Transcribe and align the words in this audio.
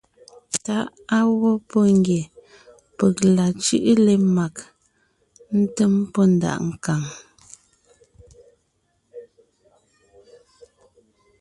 Táʼ 0.65 0.87
á 1.17 1.19
wɔ́ 1.39 1.53
pɔ́ 1.69 1.83
ngie 1.97 2.21
peg 2.97 3.15
la 3.35 3.45
cʉ́ʼʉ 3.63 3.91
lemag 4.05 4.55
ńtém 5.59 5.93
pɔ́ 6.13 6.25
ndaʼ 6.33 6.57
nkàŋ. 6.69 7.03